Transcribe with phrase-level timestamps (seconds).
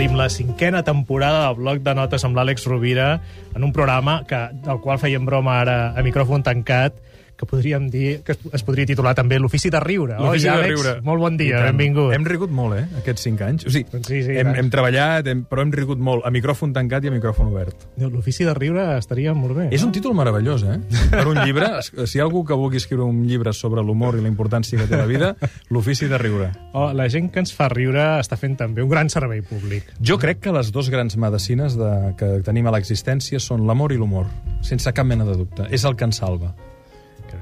[0.00, 3.18] obrim la cinquena temporada del bloc de notes amb l'Àlex Rovira
[3.52, 6.96] en un programa que, del qual fèiem broma ara a micròfon tancat,
[7.40, 10.18] que podríem dir que es, podria titular també l'ofici de riure.
[10.20, 10.74] L'ofici Oi, de Àlex?
[10.74, 10.92] riure.
[11.06, 12.12] Molt bon dia, benvingut.
[12.12, 13.64] Hem rigut molt, eh, aquests cinc anys.
[13.64, 16.74] O sigui, Doncs sí, sí, hem, hem treballat, hem, però hem rigut molt, a micròfon
[16.76, 17.88] tancat i a micròfon obert.
[18.00, 19.68] L'ofici de riure estaria molt bé.
[19.70, 19.88] És no?
[19.88, 20.76] un títol meravellós, eh?
[21.14, 24.24] Per un llibre, si hi ha algú que vulgui escriure un llibre sobre l'humor i
[24.24, 25.32] la importància que té la vida,
[25.72, 26.50] l'ofici de riure.
[26.74, 29.94] Oh, la gent que ens fa riure està fent també un gran servei públic.
[30.04, 34.00] Jo crec que les dues grans medicines de, que tenim a l'existència són l'amor i
[34.00, 34.28] l'humor,
[34.66, 35.70] sense cap mena de dubte.
[35.72, 36.52] És el que ens salva.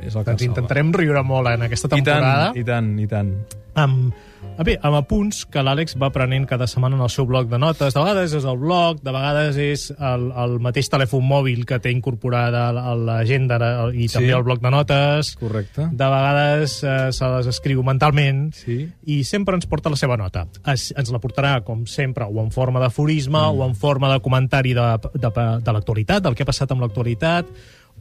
[0.03, 0.51] És el que Doncs ens salva.
[0.53, 2.53] intentarem riure molt en aquesta I tant, temporada.
[2.55, 3.33] i tant, i tant.
[3.79, 4.13] amb,
[4.59, 7.59] a bé, amb apunts que l'Àlex va prenent cada setmana en el seu bloc de
[7.63, 7.95] notes.
[7.95, 11.93] De vegades és el bloc, de vegades és el, el mateix telèfon mòbil que té
[11.95, 13.59] incorporada a l'agenda
[13.95, 14.15] i Sí.
[14.17, 15.37] també el bloc de notes.
[15.39, 15.87] Correcte.
[15.93, 18.89] De vegades eh, se les escriu mentalment Sí.
[19.07, 20.47] i sempre ens porta la seva nota.
[20.67, 23.59] Es, ens la portarà, com sempre, o en forma d'aforisme mm.
[23.61, 25.31] o en forma de comentari de, de,
[25.63, 27.47] de l'actualitat, del que ha passat amb l'actualitat,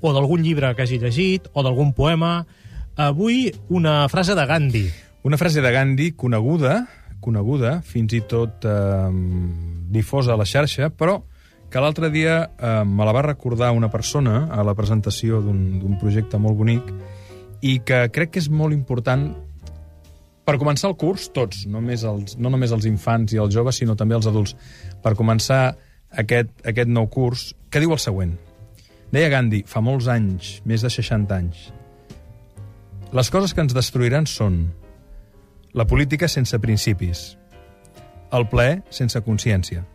[0.02, 2.46] o d'algun llibre que hagi llegit, o d'algun poema.
[2.98, 4.86] Avui, una frase de Gandhi.
[5.24, 6.86] Una frase de Gandhi coneguda,
[7.22, 9.10] coneguda, fins i tot eh,
[9.94, 11.22] difosa a la xarxa, però
[11.70, 16.40] que l'altre dia eh, me la va recordar una persona a la presentació d'un projecte
[16.40, 16.94] molt bonic
[17.62, 19.28] i que crec que és molt important
[20.48, 23.98] per començar el curs, tots, només els, no només els infants i els joves, sinó
[24.00, 24.56] també els adults,
[25.04, 25.76] per començar
[26.24, 28.38] aquest, aquest nou curs, que diu el següent.
[29.12, 31.68] Deia Gandhi, fa molts anys, més de 60 anys,
[33.16, 34.66] les coses que ens destruiran són
[35.72, 37.38] la política sense principis,
[38.36, 39.86] el plaer sense consciència,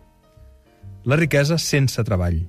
[1.05, 2.41] la riquesa sense treball,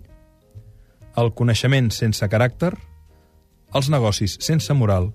[1.19, 2.71] el coneixement sense caràcter,
[3.75, 5.11] els negocis sense moral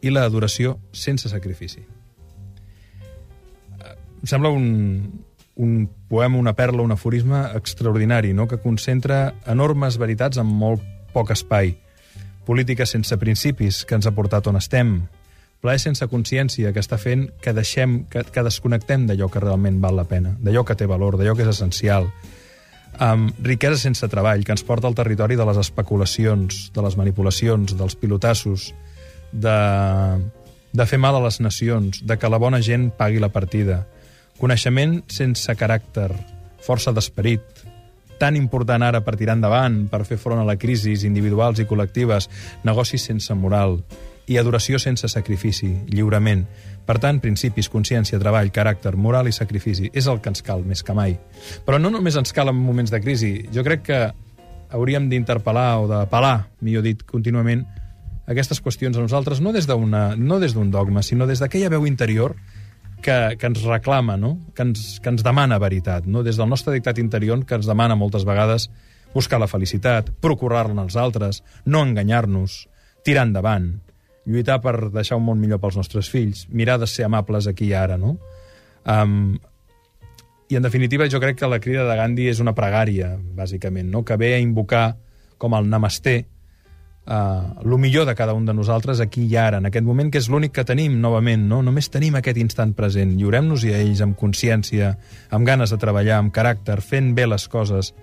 [0.00, 1.84] i l'adoració sense sacrifici.
[4.20, 4.64] Em sembla un,
[5.60, 8.48] un poema, una perla, un aforisme extraordinari, no?
[8.48, 10.82] que concentra enormes veritats en molt
[11.12, 11.74] poc espai.
[12.48, 14.94] Política sense principis, que ens ha portat on estem.
[15.60, 20.00] Plaer sense consciència, que està fent que deixem, que, que desconnectem d'allò que realment val
[20.00, 22.08] la pena, d'allò que té valor, d'allò que és essencial.
[22.96, 27.76] Um, riquesa sense treball, que ens porta al territori de les especulacions, de les manipulacions,
[27.76, 28.70] dels pilotassos,
[29.30, 29.60] de,
[30.72, 33.84] de fer mal a les nacions, de que la bona gent pagui la partida.
[34.40, 36.08] Coneixement sense caràcter,
[36.64, 37.42] força d'esperit,
[38.20, 42.28] tan important ara per tirar endavant, per fer front a la crisi individuals i col·lectives,
[42.64, 43.78] negocis sense moral
[44.30, 46.44] i adoració sense sacrifici, lliurement.
[46.86, 50.84] Per tant, principis, consciència, treball, caràcter, moral i sacrifici és el que ens cal més
[50.84, 51.16] que mai.
[51.66, 53.32] Però no només ens cal en moments de crisi.
[53.52, 54.00] Jo crec que
[54.70, 57.66] hauríem d'interpel·lar o d'apel·lar, millor dit, contínuament,
[58.30, 61.86] aquestes qüestions a nosaltres, no des d'una- no des d'un dogma, sinó des d'aquella veu
[61.86, 62.36] interior
[63.00, 64.36] que, que ens reclama, no?
[64.54, 66.24] que, ens, que ens demana veritat, no?
[66.26, 68.68] des del nostre dictat interior que ens demana moltes vegades
[69.14, 72.66] buscar la felicitat, procurar-la als altres, no enganyar-nos,
[73.04, 73.72] tirar endavant,
[74.26, 77.74] lluitar per deixar un món millor pels nostres fills, mirar de ser amables aquí i
[77.74, 78.16] ara, no?
[78.84, 79.38] Um,
[80.50, 84.02] I, en definitiva, jo crec que la crida de Gandhi és una pregària, bàsicament, no?
[84.02, 84.96] que ve a invocar
[85.38, 86.24] com el namasté,
[87.06, 90.18] uh, el millor de cada un de nosaltres aquí i ara, en aquest moment que
[90.18, 91.62] és l'únic que tenim, novament, no?
[91.62, 93.16] Només tenim aquest instant present.
[93.18, 94.96] Lliurem-nos-hi a ells amb consciència,
[95.30, 97.94] amb ganes de treballar, amb caràcter, fent bé les coses,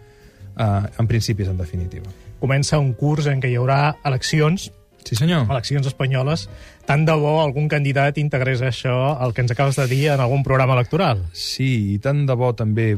[0.58, 2.09] uh, en principis, en definitiva.
[2.40, 4.72] Comença un curs en què hi haurà eleccions,
[5.08, 5.46] Sí, senyor.
[5.50, 6.50] eleccions espanyoles.
[6.85, 10.44] Tant de bo algun candidat integrés això, el que ens acabes de dir, en algun
[10.44, 11.24] programa electoral.
[11.31, 12.97] Sí, i tant de bo també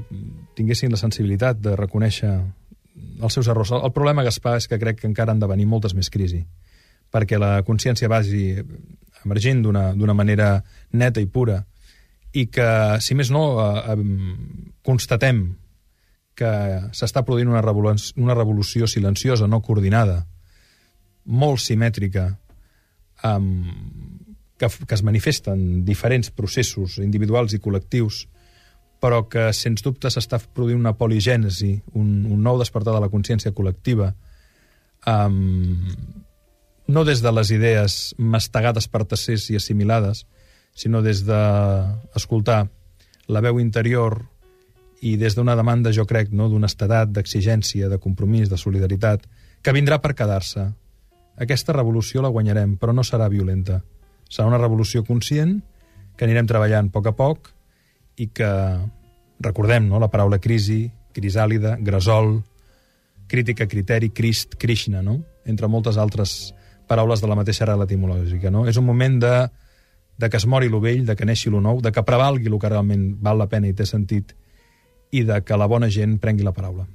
[0.57, 2.31] tinguessin la sensibilitat de reconèixer
[3.21, 3.71] els seus errors.
[3.75, 6.43] El problema, Gaspar, és que crec que encara han de venir moltes més crisi,
[7.11, 8.53] perquè la consciència vagi
[9.25, 10.59] emergint d'una manera
[10.91, 11.63] neta i pura,
[12.33, 12.69] i que,
[13.01, 15.43] si més no, eh, eh, constatem
[16.39, 16.51] que
[16.95, 20.21] s'està produint una revolució, una revolució silenciosa, no coordinada,
[21.25, 22.29] molt simètrica,
[23.27, 23.65] um,
[24.59, 28.23] que, que es manifesta en diferents processos individuals i col·lectius,
[28.99, 33.53] però que, sens dubte, s'està produint una poligènesi, un, un nou despertar de la consciència
[33.55, 34.11] col·lectiva,
[35.07, 35.85] um,
[36.89, 40.25] no des de les idees mastegades per tercers i assimilades,
[40.75, 44.23] sinó des d'escoltar de la veu interior
[45.05, 49.23] i des d'una demanda, jo crec, no, d'honestedat, d'exigència, de compromís, de solidaritat,
[49.63, 50.65] que vindrà per quedar-se.
[51.39, 53.79] Aquesta revolució la guanyarem, però no serà violenta.
[54.27, 55.61] Serà una revolució conscient,
[56.17, 57.53] que anirem treballant a poc a poc
[58.19, 58.49] i que,
[59.39, 60.83] recordem, no, la paraula crisi,
[61.15, 62.41] crisàlida, gresol,
[63.29, 65.21] crítica, criteri, Crist, Krishna, no?
[65.45, 66.53] entre moltes altres
[66.89, 68.51] paraules de la mateixa arrel etimològica.
[68.51, 68.65] No?
[68.67, 69.33] És un moment de,
[70.19, 72.59] de que es mori lo vell, de que neixi lo nou, de que prevalgui el
[72.59, 74.33] que realment val la pena i té sentit,
[75.15, 76.87] i de que la bona gent prengui la paraula.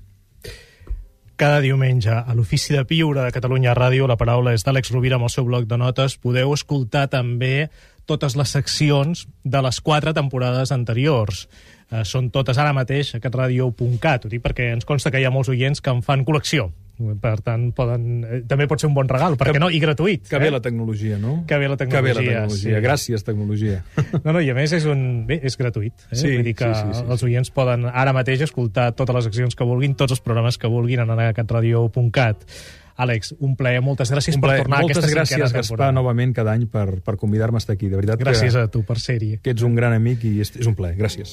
[1.36, 5.26] Cada diumenge a l'Ofici de Piure de Catalunya Ràdio, la paraula és d'Àlex Rovira amb
[5.26, 6.14] el seu bloc de notes.
[6.22, 7.72] Podeu escoltar també
[8.06, 11.48] totes les seccions de les quatre temporades anteriors.
[11.90, 14.28] Eh, són totes ara mateix a catradio.cat.
[14.28, 16.70] Ho dic perquè ens consta que hi ha molts oients que en fan col·lecció.
[16.94, 19.66] Per tant, poden, eh, també pot ser un bon regal, perquè no?
[19.68, 20.28] I gratuït.
[20.28, 20.44] Que eh?
[20.44, 21.40] bé la tecnologia, no?
[21.46, 22.76] Que bé la tecnologia, Que bé la tecnologia.
[22.78, 22.84] sí.
[22.86, 23.80] Gràcies, tecnologia.
[24.24, 25.92] No, no, i a més és, un, bé, és gratuït.
[26.12, 26.14] Eh?
[26.16, 29.26] Sí, Vull dir que sí, sí, sí, els oients poden ara mateix escoltar totes les
[29.26, 32.46] accions que vulguin, tots els programes que vulguin en acatradio.cat.
[32.94, 34.60] Àlex, un plaer, moltes gràcies Un per plaer.
[34.62, 35.94] tornar Moltes a aquesta gràcies, cinquena Gaspar, temporada.
[35.96, 37.88] novament cada any per, per convidar-me a estar aquí.
[37.90, 39.32] De veritat Gràcies que, a tu per ser-hi.
[39.42, 40.94] que ets un gran amic i és, és un plaer.
[41.00, 41.32] Gràcies.